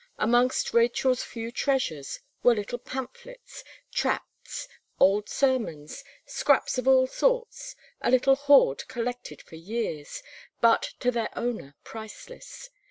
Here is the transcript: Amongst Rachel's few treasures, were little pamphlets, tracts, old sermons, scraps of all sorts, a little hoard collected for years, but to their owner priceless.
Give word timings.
Amongst 0.17 0.73
Rachel's 0.73 1.21
few 1.21 1.51
treasures, 1.51 2.19
were 2.41 2.55
little 2.55 2.79
pamphlets, 2.79 3.63
tracts, 3.91 4.67
old 4.99 5.29
sermons, 5.29 6.03
scraps 6.25 6.79
of 6.79 6.87
all 6.87 7.05
sorts, 7.05 7.75
a 8.01 8.09
little 8.09 8.35
hoard 8.35 8.87
collected 8.87 9.43
for 9.43 9.57
years, 9.57 10.23
but 10.59 10.95
to 11.01 11.11
their 11.11 11.29
owner 11.37 11.75
priceless. 11.83 12.71